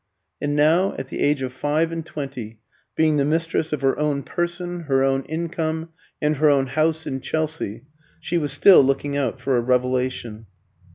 And 0.41 0.55
now, 0.55 0.95
at 0.97 1.09
the 1.09 1.19
age 1.19 1.43
of 1.43 1.53
five 1.53 1.91
and 1.91 2.03
twenty, 2.03 2.59
being 2.95 3.17
the 3.17 3.23
mistress 3.23 3.71
of 3.71 3.81
her 3.81 3.95
own 3.99 4.23
person, 4.23 4.79
her 4.85 5.03
own 5.03 5.21
income, 5.25 5.89
and 6.19 6.37
her 6.37 6.49
own 6.49 6.65
house 6.65 7.05
in 7.05 7.21
Chelsea, 7.21 7.83
she 8.19 8.39
was 8.39 8.51
still 8.51 8.83
looking 8.83 9.15
out 9.15 9.39
for 9.39 9.57
a 9.57 9.61
revelation. 9.61 10.47